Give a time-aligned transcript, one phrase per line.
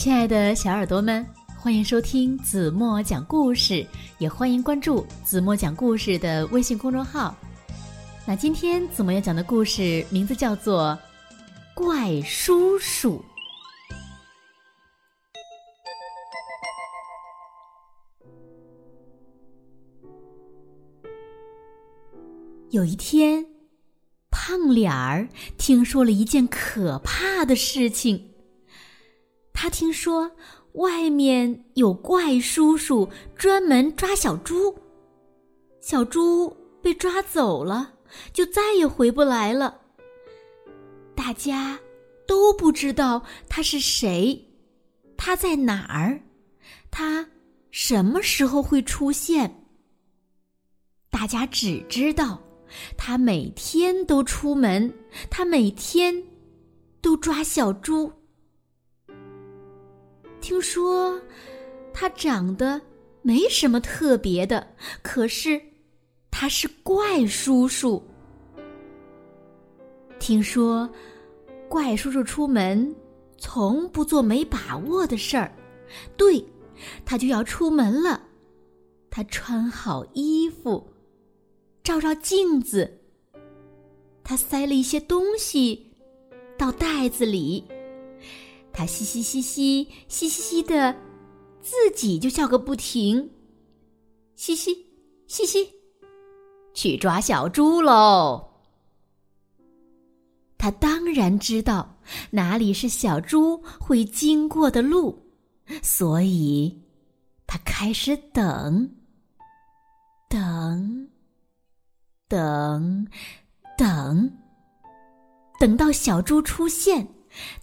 [0.00, 1.26] 亲爱的小耳朵们，
[1.58, 3.86] 欢迎收听子墨讲故事，
[4.16, 7.36] 也欢迎关注子墨讲故事的微信公众号。
[8.26, 10.98] 那今天子墨要讲的故事名字叫做
[11.74, 13.18] 《怪叔叔》。
[22.70, 23.44] 有一天，
[24.30, 28.28] 胖脸儿听说了一件可怕的事情。
[29.62, 30.30] 他听说
[30.72, 33.06] 外面有怪叔叔
[33.36, 34.74] 专门抓小猪，
[35.82, 37.92] 小猪被抓走了，
[38.32, 39.82] 就再也回不来了。
[41.14, 41.78] 大家
[42.26, 44.48] 都不知道他是谁，
[45.18, 46.22] 他在哪儿，
[46.90, 47.28] 他
[47.70, 49.66] 什么时候会出现？
[51.10, 52.40] 大家只知道
[52.96, 54.90] 他每天都出门，
[55.28, 56.24] 他每天
[57.02, 58.10] 都抓小猪。
[60.50, 61.16] 听说
[61.94, 62.80] 他长得
[63.22, 64.66] 没什么特别的，
[65.00, 65.60] 可是
[66.28, 68.02] 他是怪叔叔。
[70.18, 70.90] 听说
[71.68, 72.92] 怪叔叔出门
[73.38, 75.54] 从不做没把握的事儿，
[76.16, 76.44] 对，
[77.04, 78.20] 他就要出门了。
[79.08, 80.84] 他穿好衣服，
[81.84, 82.92] 照照镜子，
[84.24, 85.92] 他塞了一些东西
[86.58, 87.64] 到袋子里。
[88.72, 90.96] 他嘻嘻嘻嘻嘻嘻嘻的，
[91.60, 93.30] 自己就笑个不停。
[94.36, 94.74] 嘻嘻
[95.26, 95.68] 嘻嘻，
[96.72, 98.48] 去抓小猪喽！
[100.56, 101.98] 他当然知道
[102.30, 105.18] 哪里是小猪会经过的路，
[105.82, 106.82] 所以
[107.46, 108.90] 他开始等，
[110.28, 111.08] 等，
[112.28, 113.06] 等，
[113.76, 114.32] 等，
[115.58, 117.06] 等到小猪出现。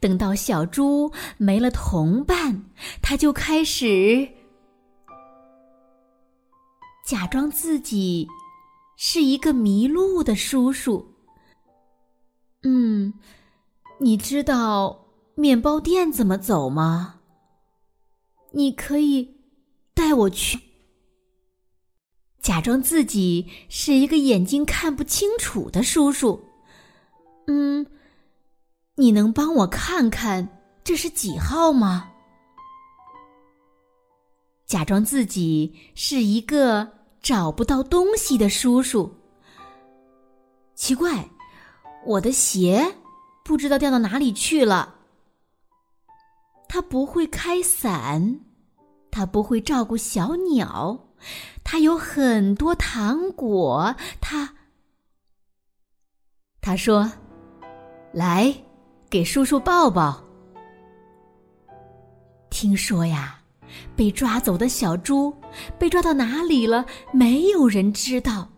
[0.00, 2.64] 等到小猪没了同伴，
[3.02, 4.28] 他就开始
[7.04, 8.26] 假装自己
[8.96, 11.14] 是一个迷路的叔叔。
[12.62, 13.14] 嗯，
[14.00, 17.20] 你知道面包店怎么走吗？
[18.52, 19.36] 你可以
[19.94, 20.58] 带我去。
[22.40, 26.42] 假装自己是一个眼睛看不清楚的叔叔。
[27.46, 27.86] 嗯。
[28.98, 30.48] 你能帮我看看
[30.82, 32.10] 这是几号吗？
[34.64, 36.88] 假装自己是一个
[37.20, 39.14] 找不到东西的叔叔。
[40.74, 41.28] 奇怪，
[42.04, 42.84] 我的鞋
[43.44, 44.94] 不知道掉到哪里去了。
[46.68, 48.40] 他不会开伞，
[49.10, 51.08] 他不会照顾小鸟，
[51.62, 53.94] 他有很多糖果。
[54.20, 54.54] 他
[56.60, 57.12] 他说
[58.12, 58.54] ：“来。”
[59.08, 60.22] 给叔叔抱抱。
[62.50, 63.38] 听说呀，
[63.94, 65.34] 被抓走的小猪
[65.78, 66.84] 被抓到哪里了？
[67.12, 68.48] 没有人知道。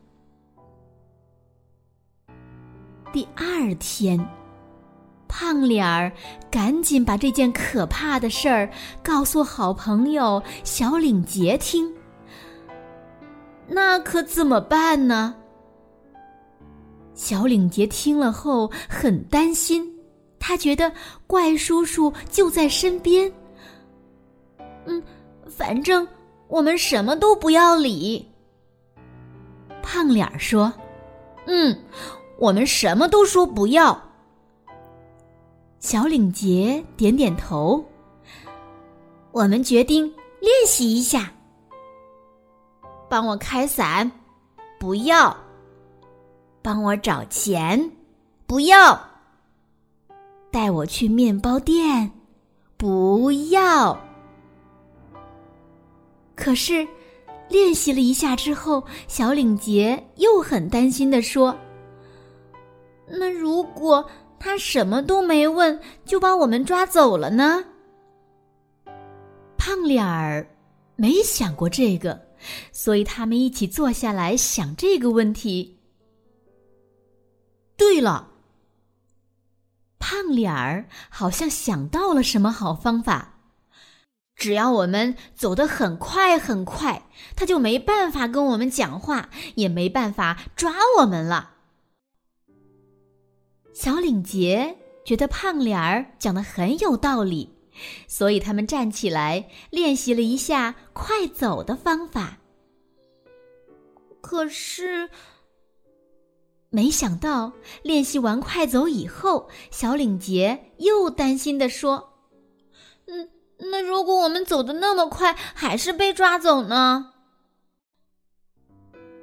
[3.13, 4.19] 第二天，
[5.27, 6.13] 胖脸儿
[6.51, 8.71] 赶紧把这件可怕的事儿
[9.03, 11.93] 告诉好朋友小领结听。
[13.67, 15.35] 那可怎么办呢？
[17.15, 19.98] 小领结听了后很担心。
[20.39, 20.93] 他觉得
[21.27, 23.31] 怪叔叔就在身边。
[24.87, 25.03] 嗯，
[25.47, 26.07] 反正
[26.47, 28.27] 我们什么都不要理。
[29.83, 30.73] 胖脸儿说
[31.47, 31.77] ：“嗯，
[32.39, 33.99] 我们什么都说不要。”
[35.81, 37.85] 小领结点点头。
[39.31, 40.05] 我们决定
[40.41, 41.33] 练习一下。
[43.09, 44.11] 帮我开伞，
[44.79, 45.37] 不要。
[46.61, 47.91] 帮我找钱，
[48.47, 49.08] 不要。
[50.51, 52.11] 带我去面包店，
[52.77, 53.99] 不要。
[56.35, 56.87] 可是，
[57.49, 61.57] 练习了一下之后，小领结又很担心的说
[63.09, 64.09] ：“那如果
[64.39, 67.65] 他什么都没问，就把我们抓走了呢？”
[69.59, 70.49] 胖脸儿
[70.97, 72.21] 没想过这个，
[72.73, 75.79] 所以他们一起坐下来想这个问题。
[77.77, 78.38] 对了。
[79.99, 83.35] 胖脸儿好像想到了什么好方法，
[84.37, 91.55] 只要我们走得很快很快，他就没办法跟我们讲话，也没办法抓我们了。
[93.75, 97.57] 小领结觉得胖脸儿讲的很有道理，
[98.07, 102.39] 所以他们站起来练习了一下快走的方法。
[104.21, 105.11] 可是。
[106.71, 112.13] 没想到练习完快走以后，小领结又担心的说
[113.09, 113.31] ：“嗯，
[113.71, 117.13] 那如果我们走的那么快，还是被抓走呢？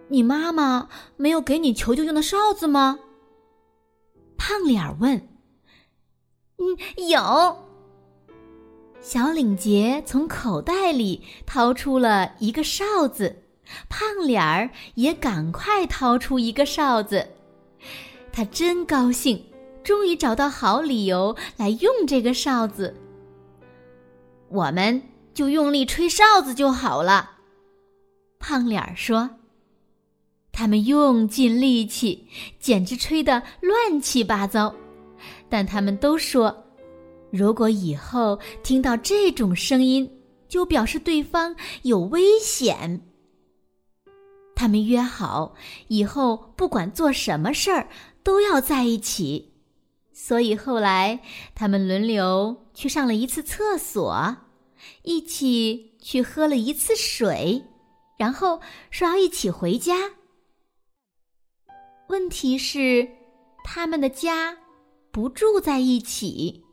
[0.07, 2.99] 你妈妈没有给你求救用的哨子吗？
[4.37, 5.27] 胖脸儿问。
[6.57, 7.57] 嗯，有。
[9.01, 13.43] 小领结从口袋里掏出了一个哨子，
[13.87, 17.34] 胖脸儿也赶快掏出一个哨子。
[18.35, 19.41] 他真高兴，
[19.81, 22.93] 终于找到好理由来用这个哨子。
[24.49, 25.01] 我们
[25.33, 27.31] 就用力吹哨子就好了，
[28.37, 29.29] 胖脸儿说。
[30.51, 32.27] 他们用尽力气，
[32.59, 34.75] 简直吹得乱七八糟。
[35.47, 36.53] 但他们都说，
[37.31, 40.09] 如果以后听到这种声音，
[40.49, 42.99] 就表示对方有危险。
[44.55, 45.53] 他们约好，
[45.89, 47.89] 以后不管做什么事儿
[48.23, 49.53] 都要在一起。
[50.13, 51.19] 所以后来，
[51.53, 54.37] 他们轮流去上了一次厕所，
[55.03, 57.65] 一起去喝了一次水，
[58.17, 60.11] 然后说要一起回家。
[62.07, 63.09] 问题是，
[63.63, 64.57] 他们的家
[65.11, 66.63] 不住在一起。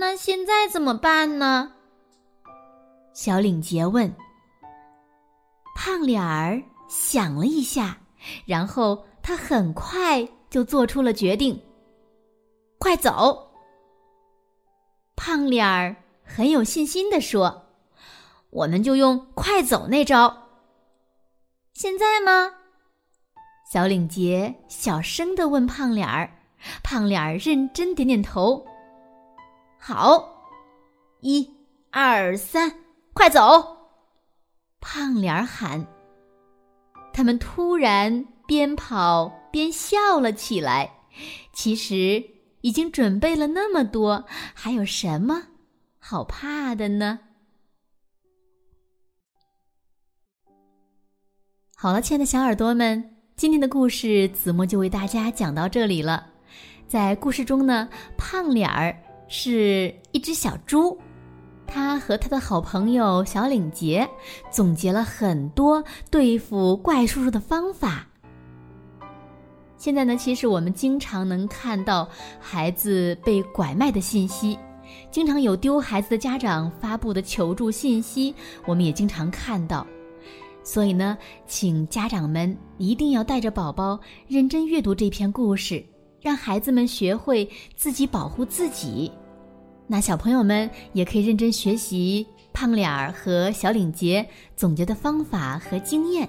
[0.00, 1.72] 那现在怎么办呢？
[3.12, 4.14] 小领结问。
[5.74, 7.98] 胖脸儿想了一下，
[8.46, 11.60] 然后他很快就做出了决定：
[12.78, 13.50] 快走！
[15.16, 17.66] 胖脸儿很有信心的说
[18.50, 20.48] ：“我们就用快走那招。”
[21.74, 22.52] 现在吗？
[23.70, 26.30] 小领结小声的问胖脸儿，
[26.82, 28.64] 胖脸儿认真点点头。
[29.78, 30.28] 好，
[31.20, 31.50] 一、
[31.90, 32.72] 二、三，
[33.12, 33.73] 快走！
[34.86, 35.84] 胖脸儿喊。
[37.10, 40.88] 他们突然边跑边笑了起来。
[41.54, 42.22] 其实
[42.60, 45.44] 已经准备了那么多，还有什么
[45.98, 47.18] 好怕的呢？
[51.74, 53.16] 好了，亲爱的小耳朵们。
[53.36, 56.26] 今天的故事，子墨就为大家讲到这里了。
[56.86, 57.88] 在故事中呢，
[58.18, 58.94] 胖脸儿
[59.28, 61.00] 是一只小猪，
[61.66, 64.08] 他和他的好朋友小领结
[64.50, 68.06] 总结了很多对付怪叔叔的方法。
[69.76, 72.08] 现在呢，其实我们经常能看到
[72.40, 74.58] 孩子被拐卖的信息，
[75.10, 78.34] 经常有丢孩子的家长发布的求助信息，
[78.64, 79.86] 我们也经常看到。
[80.62, 85.84] 所以呢，请家长们一定要带着宝宝认真阅读这篇故事，
[86.22, 87.46] 让孩子们学会
[87.76, 89.12] 自己保护自己。
[89.86, 94.26] 那小朋友们也可以认真学习胖脸儿和小领结
[94.56, 96.28] 总结的方法和经验。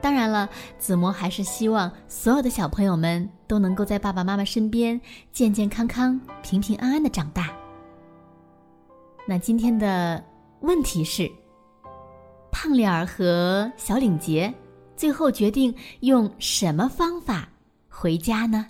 [0.00, 0.48] 当然了，
[0.78, 5.00] 子墨还是希望所有的小朋友们都能够在爸爸妈妈身边
[5.32, 7.52] 健健康康、平平安安的长大。
[9.26, 10.24] 那今天的
[10.60, 11.30] 问题是。
[12.52, 14.52] 胖脸儿和小领结
[14.96, 17.48] 最后决定用什么方法
[17.88, 18.66] 回家呢？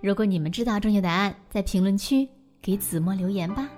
[0.00, 2.26] 如果你们知道正确答案，在评论区
[2.64, 3.68] 给子墨留言吧。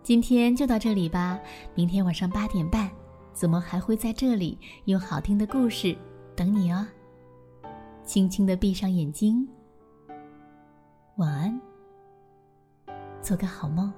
[0.00, 1.40] 今天就到这里吧，
[1.74, 2.88] 明天晚上八点半，
[3.32, 5.98] 子墨还会在这里用好听的故事
[6.36, 6.86] 等你哦。
[8.04, 9.48] 轻轻的闭上眼睛，
[11.16, 11.60] 晚安，
[13.20, 13.92] 做个好梦。